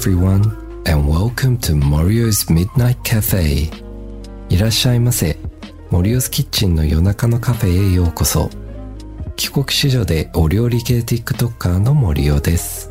[0.00, 0.44] everyone,
[0.86, 3.68] and welcome to Morio's Midnight Cafe.
[4.48, 5.36] いらっしゃいませ。
[5.90, 8.48] Morio's Kitchen の夜中のカフェへようこそ。
[9.36, 12.90] 帰国子女でお料理系 TikToker の森尾です。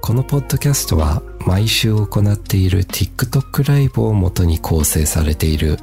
[0.00, 5.76] このポッドキャストは毎週行っている TikTok ライブをもとに構成されている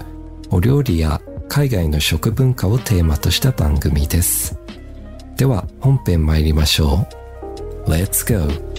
[0.50, 4.58] お料理や海外の食文化をテーマとした番組です。
[5.38, 7.08] では本編参りましょ
[7.86, 7.90] う。
[7.92, 8.71] Let's go!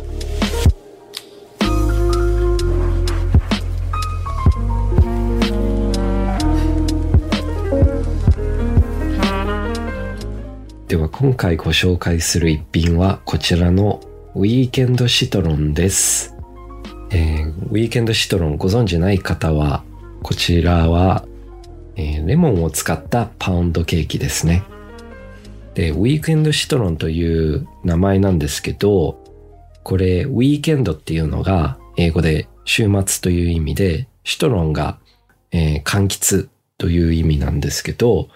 [11.12, 14.00] 今回ご紹介する一品はこちらの
[14.34, 16.34] ウィーケンドシトロンです、
[17.10, 19.84] えーウィーケンドシトロンご存知ない方は
[20.22, 21.26] こちらは、
[21.96, 24.64] えーレモンを使ったパウンドケーキですね。
[25.74, 29.22] でウィーケンドシトロンという名前なんですけど
[29.84, 34.98] これウィーケンドっていうのが英語で週末という意味でシトロンが、
[35.50, 38.28] えー柑橘という意味なんですけど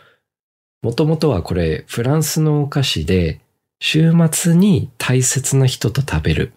[0.82, 3.41] もともとはこれフランスのお菓子で
[3.80, 6.52] 週末に大切な人と食べる。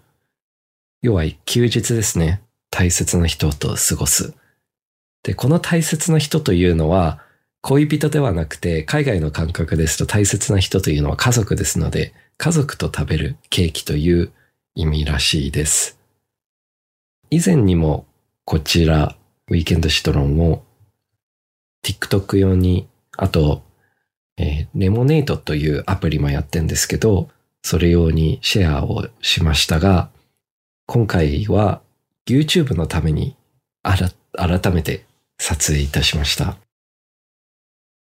[1.01, 2.41] 要は休日ですね。
[2.71, 4.33] 大切な人と過ごす。
[5.23, 7.19] で、この大切な人というのは
[7.61, 14.31] 恋人ではなくて海外の感覚ですと大切な人というのは家族ですので家族と食べるケーキという
[14.75, 15.99] 意味らしいです。
[17.29, 18.05] 以前にも
[18.45, 19.15] こちら
[19.49, 20.63] ウィーケンドシトロンを
[21.85, 23.61] TikTok 用にあと
[24.39, 27.29] えーレモネートというアプリもやってんですけど、
[27.61, 30.09] それ用にシェアをしましたが、
[30.87, 31.81] 今回は
[32.27, 33.35] YouTube のために
[33.83, 35.05] 改めて
[35.37, 36.57] 撮影いたしました。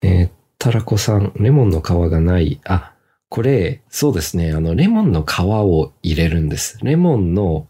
[0.01, 2.59] えータラコさん、レモンの皮がない。
[2.65, 2.93] あ、
[3.29, 4.51] これ、そうですね。
[4.53, 6.79] あの、レモンの皮を入れるんです。
[6.81, 7.67] レモンの、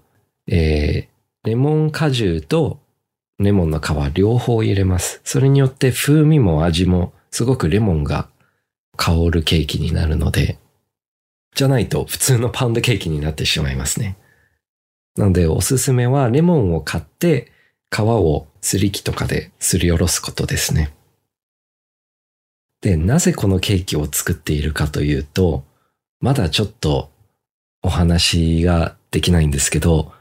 [0.47, 1.15] えー
[1.45, 2.79] レモン果汁と
[3.37, 5.21] レモンの皮両方入れます。
[5.23, 8.27] それによって風味も味もすごくレモンが
[8.95, 10.57] 香るケーキになるので、
[11.55, 14.17] じゃないと普通のパウンドケーキになってしまいますね。
[15.15, 17.51] なのでおすすめはレモンを買って
[17.89, 20.93] 皮をすり器とかですりおろすことですね。
[22.81, 25.63] で、なぜこのケーキを作っているかというと、
[26.19, 27.09] まだちょっと
[27.81, 30.11] お話ができないんですけど、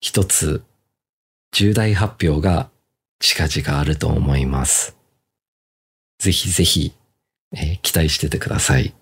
[0.00, 0.62] 一つ
[1.52, 2.70] 重大発表が
[3.20, 4.96] 近々あると思います。
[6.18, 6.92] ぜひぜひ、
[7.52, 8.94] えー期待しててください。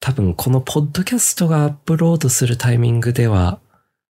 [0.00, 3.60] 多分このポッドキャストがアップロードするタイミングでは、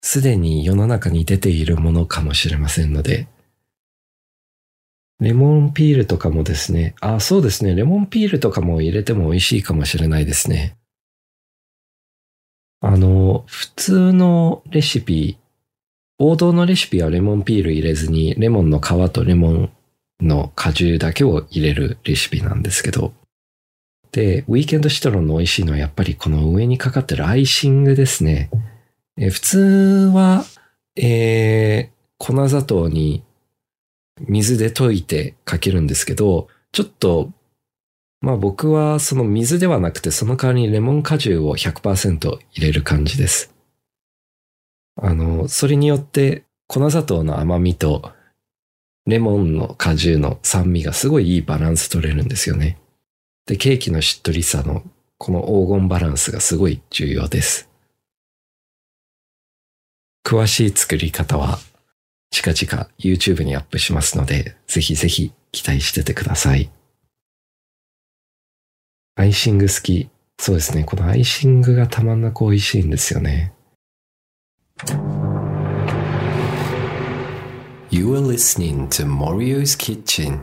[0.01, 3.27] すでに世の中に出ているものかもしれませんので、
[5.19, 10.77] レモンピールとかもですね、あ、そうですね、レモンピールとかも入れても美味しいかもしれないですね。
[12.81, 15.37] あの、普通のレシピ、
[16.19, 19.71] 王道のレシピはレモンピール入れずに、レモンの皮とレモン
[20.21, 23.13] の果汁だけを入れるレシピなんですけど。
[24.11, 28.49] で、ウィーケンドシトロンの美味しいのはやっぱりこの上にかかってるアイシングですね。
[29.17, 29.59] え普通
[30.13, 30.45] は、
[30.95, 33.23] えー粉砂糖に
[34.21, 37.31] 水で溶いてかけるんですけど、ちょっと、
[38.21, 43.53] まあ僕はその水ではなくてその代わりにレモン果汁を100%入れる感じです。
[44.95, 48.11] あの、それによって粉砂糖の甘みと
[49.05, 52.77] レモンの果汁の酸味がすごいいいバランス取れるんですよね。
[53.45, 54.83] で、ケーキのしっとりさの
[55.17, 57.69] この黄金バランスがすごい重要です。
[60.25, 61.59] 詳しい作り方は
[62.31, 66.72] 近々 YouTube にアップしますので、ぜひぜひ期待しててください。
[69.16, 70.09] アイシング好き。
[70.37, 70.83] そうですね。
[70.83, 73.53] このアイシングがたまんなく美味しいんですよね。
[77.97, 80.41] You are listening to Morio's Kitchen.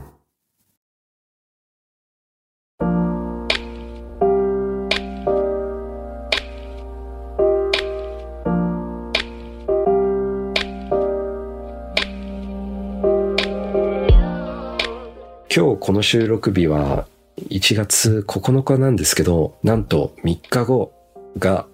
[15.54, 17.06] 今日この収録日は
[17.50, 20.94] 1月9日なんですけど、なんと3日後
[21.36, 21.66] が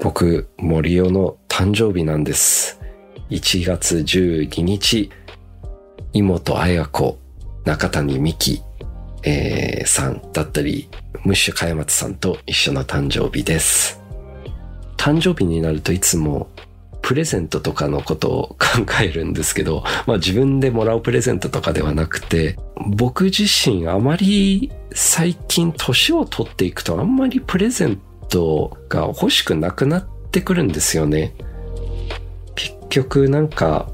[0.00, 2.80] 僕、森尾の誕生日なんです。
[3.30, 5.08] 1月12日、
[6.12, 7.18] 妹彩子、
[7.64, 8.62] 中谷美紀、
[9.22, 10.88] えーさんだったり、
[11.24, 14.00] ムッシュ茅松さんと一緒の誕生日です。
[14.96, 16.48] 誕生日になるといつも
[17.00, 22.56] プレゼントとかのことを考えるんですけど、 まあ自分でもらうプレゼントとかではなくて、
[22.88, 27.98] 僕自身あまり最近年を取っていくとあんまりプレゼン
[28.28, 31.34] トが欲しくなくなってくるんですよね。
[32.54, 33.90] 結局なんか、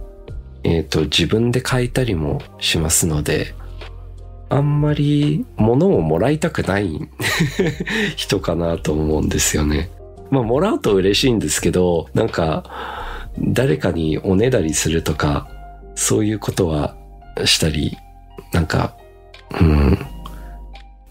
[0.68, 3.54] えっ、と、自分で変えたりもしますので、
[4.48, 7.08] あんまり物をもらいたくない
[8.16, 9.90] 人かなと思うんですよね。
[10.28, 12.64] まあ、もらうと嬉しいんですけど、なんか、
[13.40, 15.48] 誰かにおねだりするとか、
[15.94, 16.96] そういうことは
[17.44, 17.96] したり、
[18.52, 18.96] なんか、
[19.60, 19.98] うん、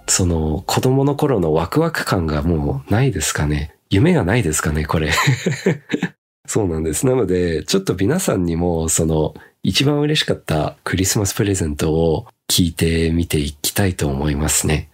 [0.06, 3.74] その子供の頃のワクワク感がもうないですかね。
[3.90, 5.12] 夢がないですかね、これ。
[6.48, 7.06] そうなんです。
[7.06, 9.34] なので、ちょっと皆さんにも、その、
[9.64, 14.90] 一番嬉しかったクリスマスプレゼントを聞いてみていきたいと思いますね。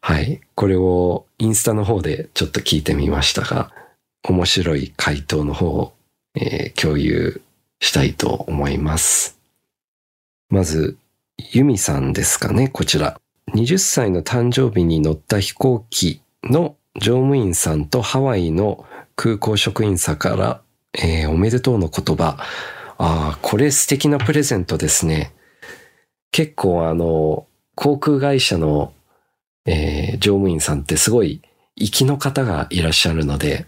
[0.00, 0.40] はい。
[0.54, 3.70] これをインスタの方でちょっと聞いてみましたが、
[4.22, 5.92] 面白い回答の方を、
[6.34, 7.42] えー、共有
[7.80, 9.38] したいと思います。
[10.48, 10.96] まず、
[11.52, 13.20] ユミさんですかね、こちら。
[13.54, 20.62] 20歳の誕生日に乗った飛行機の乗務員さんとハワイの空港職員さんから、
[20.96, 22.38] えー、おめでとうの言葉。
[22.98, 25.32] ああ、これ素敵なプレゼントですね。
[26.30, 28.92] 結構あの、航空会社の、
[29.66, 31.42] えー、乗務員さんってすごい
[31.76, 33.66] 粋の方がいらっしゃるので、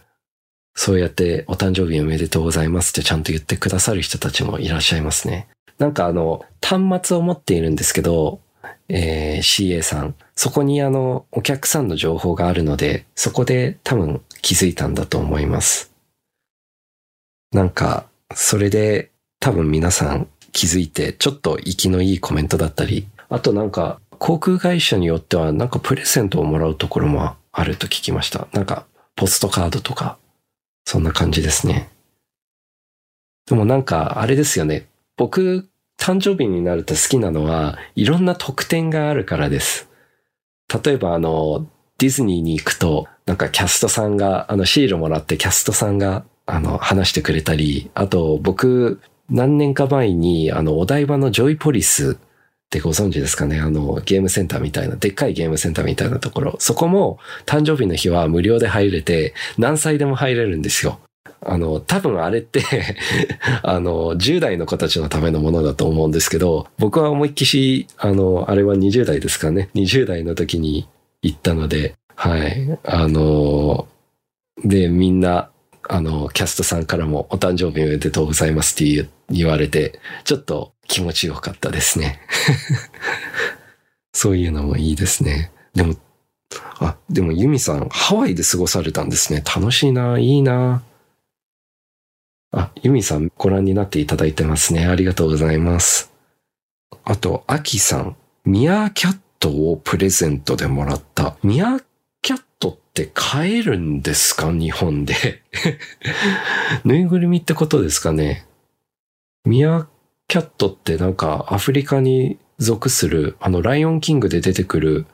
[0.74, 5.48] そうやってお誕生日おめでとうございますってちゃんと言ってくださる人たちもいらっしゃいますね。
[5.78, 8.40] なんかあの、端末を持っているんですけど、
[8.88, 10.14] えー、CA さん。
[10.34, 15.92] そこにあの、お客さんの情報があるので、そこで多分気づいたんだと思います。
[17.52, 19.10] なんか、それで
[19.40, 28.48] 多分皆さん気づいて、ちょっと息のいいコメントだったり、あとなんか、航空会社によってはなんかプレゼントをもらうところもあると聞きました。
[28.52, 28.86] なんか、
[29.16, 30.18] ポストカードとか、
[30.84, 31.88] そんな感じですね。
[33.46, 34.86] でもなんか、あれですよね。
[35.16, 35.68] 僕、
[35.98, 39.88] 誕生日になると好きなのは、いろんな特典があるからです。
[40.84, 41.66] 例えばあの、
[41.98, 53.60] ディズニーに行くと、なんかキャストさんが、あのシールもらってキャストさんが、あの、話してくれたり、あと僕、何年か前に、あの、お台場のジョイポリスってご存知ですかね？
[53.60, 56.56] あの、ゲームセンターみたいな、でっかいゲームセンターみたいなところ。
[56.58, 60.98] そこも誕生日の日は無料で入れて、何歳でも入れるんですよ。
[61.42, 62.62] あの、多分あれって
[63.62, 70.88] あの、10代の子たちのためのものだと思うんですけど、僕は思いっきし、あの、あれは20代ですかね？20代の時に
[71.20, 72.78] 行ったので、はい。
[72.84, 73.86] あの、
[74.64, 75.50] で、みんな、
[75.88, 82.20] あの、キャストさんからもお誕生日おめでとうございますって言われて、ちょっと気持ちよかったですね。
[84.12, 85.50] そういうのもいいですね。
[85.74, 85.96] でも、
[86.80, 89.42] あ、でもユミさん、ハワイで過ごされたんですね。
[89.44, 90.82] 楽しいな、いいな。
[92.52, 94.86] あ、ユミさんご覧になっていただいてますね。
[94.86, 96.12] ありがとうございます。
[97.04, 101.36] あと、アキさん、ミアーキャットをプレゼントでもらった。
[101.42, 101.84] ミアー
[103.02, 104.50] って買えるんですか？
[104.52, 105.42] 日本で。
[106.84, 108.46] ぬいぐるみってことですかね？
[109.44, 109.86] ミア
[110.26, 115.06] キャットってなんかアフリカに属する、あの、ライオンキングで出てくる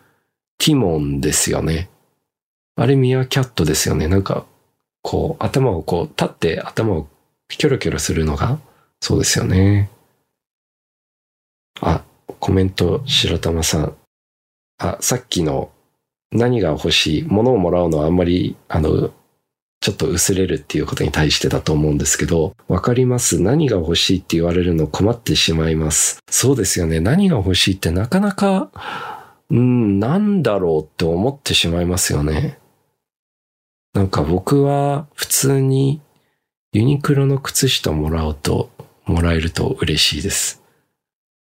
[0.59, 1.89] ティモンですよね。
[2.77, 4.09] あれミアキャットですよね。
[4.09, 4.47] なんか、
[5.03, 7.09] こう、頭をこう、立って頭を
[7.49, 8.59] キョロキョロするのが、
[9.01, 9.91] そうですよね。
[11.81, 12.03] あ、
[12.41, 13.97] コメント、白玉さん。
[14.79, 15.71] あ、さっきの
[16.35, 19.13] 何が欲しい、物をもらうのはあんまり、あの、
[19.81, 23.41] ちょっと薄れるっていうことに対してだと思うんですけど、わかります。
[23.41, 26.19] 何が欲しいって言われるの困ってしまいます。
[26.29, 27.01] そうですよね。
[27.01, 28.71] 何が欲しいってなかなか、
[29.51, 32.59] うん、なんだろうって思ってしまいますよね。
[33.93, 36.01] なんか僕は普通に
[36.73, 38.71] ユニクロの靴下もらうと、
[39.05, 40.64] もらえると嬉しいです。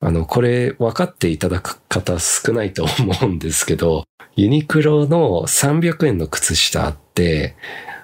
[0.01, 4.05] あの、これ分かっていただく方少ないと思うんですけど、
[4.37, 7.57] ユニクロの300円の靴下あって、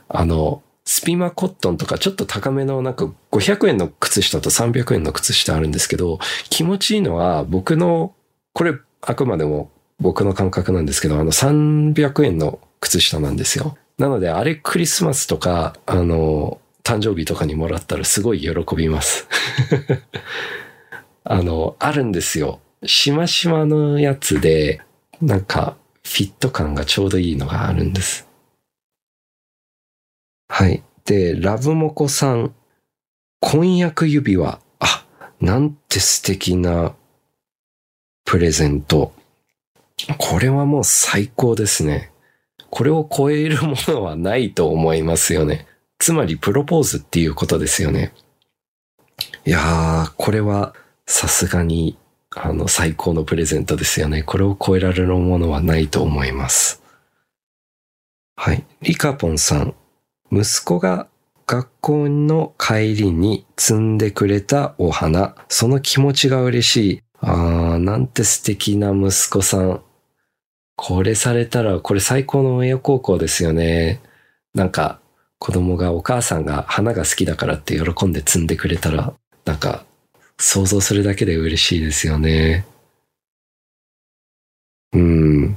[0.08, 6.18] あの、スピマコットンとかちょっと高めのなんか500円の靴下と300円の靴下あるんですけど、
[6.50, 8.14] 気持ちいいのは僕の、
[8.52, 9.70] これあくまでも
[10.00, 13.78] 僕の感覚なんですけど、あの300円の靴下なんですよ。
[13.96, 19.26] なのであれクリスマスとか、あの、誕生日とかにもらったらすごい喜びます。
[21.24, 22.60] あの、あるんですよ。
[22.84, 24.82] しましまのやつで、
[25.22, 28.28] なんか、フィット感がちょうどいいのがあるんです。
[30.48, 30.82] はい。
[31.06, 32.54] で、ラブモコさん、
[33.40, 34.60] 婚約指輪。
[34.80, 35.06] あ、
[35.40, 36.94] なんて素敵な
[38.26, 39.14] プレゼント。
[40.18, 42.12] これはもう最高ですね。
[42.68, 45.66] これを超えるものはないと思いますよね。
[45.98, 48.12] つまりプロポーズっていうことですよね。
[49.46, 50.74] いやー、これは
[51.06, 51.98] さすがに、
[52.30, 54.22] あの、最高のプレゼントですよね。
[54.22, 56.82] これを超えられるものはないと思います。
[58.36, 58.64] はい。
[58.82, 59.74] リカポンさん。
[60.32, 61.06] 息子が
[61.46, 65.36] 学校の帰りに摘んでくれたお花。
[65.48, 67.02] その気持ちが嬉しい。
[67.20, 69.82] あー、なんて素敵な息子さん。
[70.76, 74.00] これされたら、これ最高の親孝行ですよね。
[74.54, 75.00] なんか、
[75.38, 79.12] 子供がお母さんが花が好きだからって喜んで摘んでくれたら、
[79.44, 79.84] なんか、
[80.38, 82.66] 想像するだけで嬉しいですよね。
[84.92, 85.56] うん。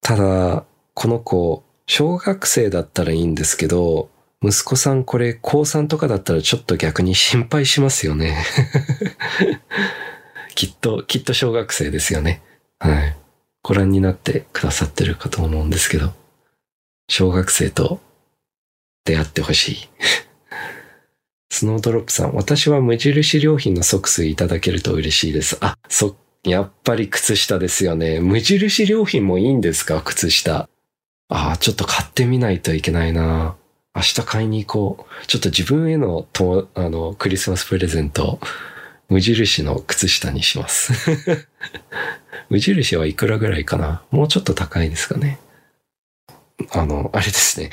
[0.00, 0.64] ただ、
[0.94, 4.10] この子、小学生だったらいいんですけど、
[4.42, 8.42] 息子さんこれ高3とかだったらちょっと逆に心配しますよね。
[10.54, 12.42] きっと、きっと小学生ですよね。
[12.78, 13.16] はい。
[13.62, 16.12] ご覧になってくださってるかと思うんですけど、
[17.08, 18.00] 小学生と
[19.04, 19.88] 出会ってほしい。
[21.50, 25.58] スノードロップさん、私は無印良品のソックスいただけると嬉しいです。
[25.60, 28.20] あ、そ、やっぱり靴下ですよね。
[28.20, 30.00] 無印良品もいいんですか？
[30.00, 30.68] 靴下。
[31.28, 33.56] ああ、ちょっと買ってみないといけないな。
[33.94, 35.26] 明日買いに行こう。
[35.26, 38.38] ちょっと自分へのと、あの、クリスマスプレゼント、
[39.08, 40.92] 無印の靴下にします。
[42.48, 44.02] 無印はいくらぐらいかな？
[44.12, 45.40] もうちょっと高いですかね。
[46.72, 47.70] あの、あれですね。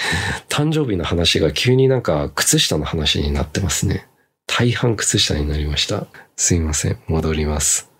[0.49, 4.07] 誕生日の話が急になんか靴下の話になってますね。
[4.47, 6.07] 大半靴下になりました。
[6.35, 6.97] すいません。
[7.07, 7.91] 戻ります。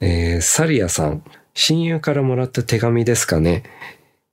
[0.00, 1.22] えー、サリアさん。
[1.56, 3.62] 親友からもらった手紙ですかね。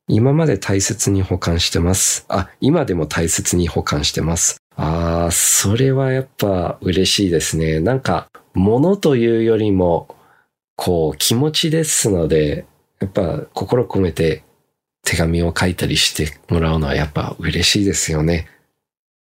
[0.07, 2.25] 今まで大切に保管してます。
[2.29, 4.57] あ、今でも大切に保管してます。
[4.75, 7.79] ああ、それはやっぱ嬉しいですね。
[7.79, 10.15] なんか、物というよりも、
[10.75, 12.65] こう、気持ちですので、
[12.99, 14.43] やっぱ心込めて
[15.03, 18.47] 手紙を書いたりしてもらうのはやっぱ嬉しいですよね。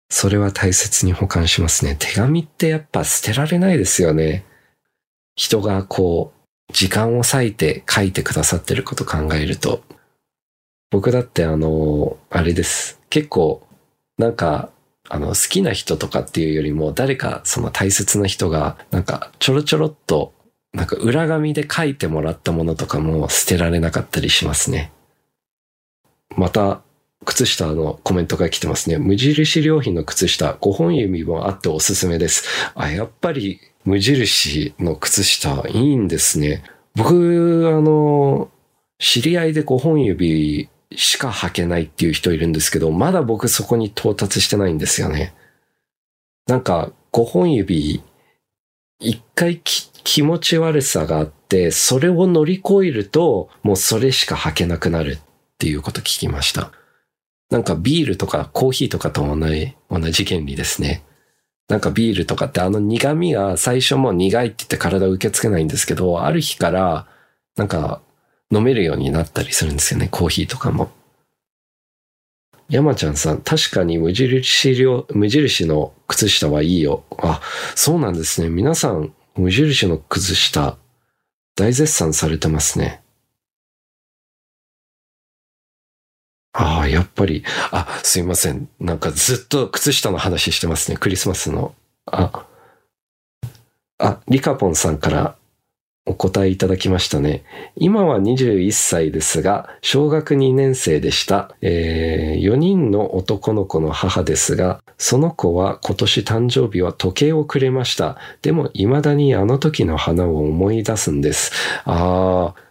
[0.10, 1.96] それは大切に保管しますね。
[1.98, 4.44] 手紙ってやっぱ捨てられないですよね。
[5.36, 9.84] 人がこう、時間を割いて書いてくださってること考えると、
[10.90, 13.00] 僕だってあの、あれです。
[13.10, 13.66] 結構、
[14.18, 14.70] なんか、
[15.08, 20.34] あの、好きな人とかっていうよりも、誰かその大切な人が、なんか、ちょろちょろっと、
[20.74, 24.92] なんか裏紙で書いてもらったものとかも捨てられなかったりしますね。
[26.36, 26.82] また、
[27.24, 28.98] 靴下のコメントが来てますね。
[28.98, 32.72] 無印良品の靴下、5本指もあっておすすめです。
[32.74, 36.64] あ、やっぱり無印の靴下いいんですね。
[36.96, 38.50] 僕、あの、
[38.98, 45.34] 知り合いで5本指しか履けないっていう人いるんですけど、まだ僕そこに到達してないんですよね。
[46.48, 48.02] なんか、5本指、
[49.00, 55.20] 一回気持ち悪さがあって、それを乗り越えると、もうそれしか履けなくなる
[55.62, 56.72] っていうこと聞きました。
[57.51, 61.03] なんかビールとかコーヒーとかと同じ、同じ原理ですね。
[61.68, 67.06] なんかビールとかってあの苦味が最初も苦いって言って体を受け付けないんですけど、ある日から
[67.56, 68.01] なんか
[68.51, 70.89] 飲めるようになったりするんですよね、コーヒーとかも。
[72.68, 77.03] 山ちゃんさん、確かに無印量、無印の靴下はいいよ。
[77.20, 77.39] あ、
[77.75, 78.50] そうなんですね。
[78.50, 80.80] 皆さん、無印の靴下、
[81.56, 83.03] 大絶賛されてますね。
[86.62, 88.70] ああ、やっぱり、あ、すいません。
[88.80, 90.98] なんかずっと靴下の話してますね。
[90.98, 91.74] クリスマスの。
[92.06, 92.46] あ、
[93.98, 95.36] あ、リカポンさんから
[96.06, 97.44] お答えいただきましたね。
[97.75, 101.56] 今は21歳ですが、小学2年生でした。
[101.62, 108.18] えー、4人の男の子の母ですが、その子は今年誕生日は時計をくれました。
[108.44, 111.51] でも未だにあの時の花を思い出すんです。
[111.86, 112.71] あー、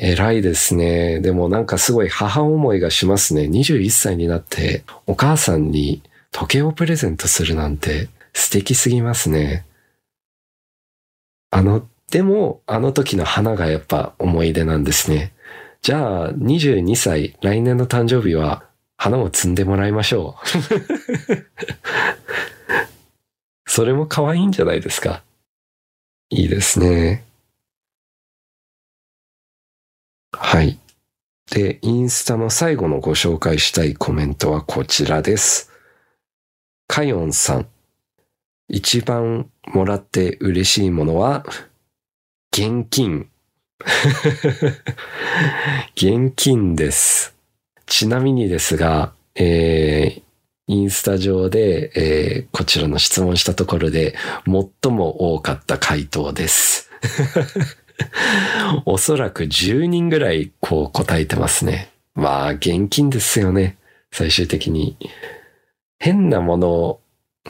[0.00, 1.20] 偉いですね。
[1.20, 3.42] でもなんかすごい母思いがしますね。
[3.42, 9.64] 21歳になってお母さんに時計をプレゼントするなんて素敵すぎますね。
[11.50, 15.32] あのでも、あの時の花がやっぱ思い出なんですね。
[15.82, 18.64] じゃあ、22歳、来年の誕生日は
[18.96, 20.46] 花を摘んでもらいましょう。
[23.68, 25.22] それも可愛いんじゃないですか。
[26.30, 27.24] いいですね。
[30.46, 30.78] はい。
[31.50, 35.72] で、インスタの最後のご紹介したいコメントはこちらです。
[36.86, 37.66] カヨンさん。
[38.68, 41.44] 一番もらって嬉しいものは
[42.52, 43.28] 現金。
[45.96, 47.34] 現金です。
[47.86, 50.22] ちなみにですが、えー、
[50.68, 56.88] インスタ上で、えー、こちらの質問したところで最も多かった回答です。
[58.84, 61.90] おそらく10人ぐらいこう答えてますね。
[62.14, 63.76] まあ、現金ですよね。
[64.12, 64.96] 最終的に。
[65.98, 67.00] 変なものを、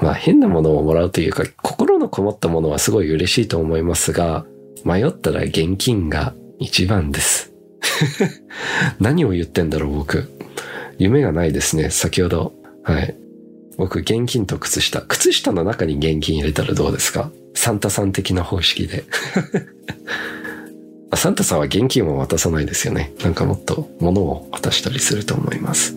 [0.01, 4.45] まあ変なものをもらうというか、心のこもったものはすごい嬉しいと思いますが、
[4.85, 7.53] 迷ったら現金が一番です。
[9.01, 10.29] 何を言ってんだろう、僕。
[10.99, 12.53] 夢がないですね、先ほど。
[12.83, 13.17] はい。
[13.77, 15.03] 僕、現金と靴下。
[15.03, 17.31] 靴下の中に現金入れたらどうですか？
[17.55, 19.05] サンタさん的な方式で。
[21.15, 23.13] サンタさんは現金を渡さないですよね。
[23.23, 25.95] なんかもっと物を渡したりすると思います。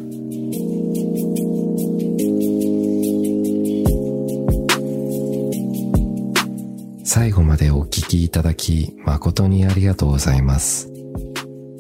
[7.04, 10.90] 最後までお聞きいただき誠にありがとうございます。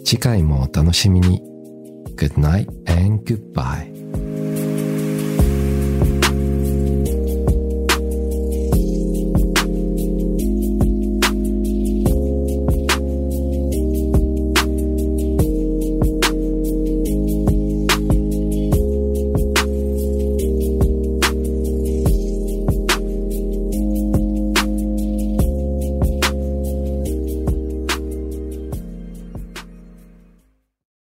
[0.04, 1.42] 次回もお楽しみに。
[2.16, 3.89] Good night and goodbye.